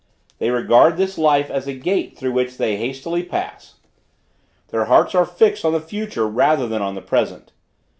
[0.39, 3.75] They regard this life as a gate through which they hastily pass.
[4.69, 7.51] Their hearts are fixed on the future rather than on the present.